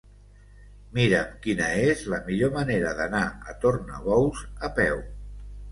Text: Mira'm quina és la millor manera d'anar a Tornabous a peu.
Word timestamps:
Mira'm 0.97 1.35
quina 1.43 1.67
és 1.91 2.01
la 2.15 2.21
millor 2.31 2.53
manera 2.59 2.97
d'anar 3.03 3.25
a 3.53 3.59
Tornabous 3.67 4.45
a 4.71 4.77
peu. 4.83 5.03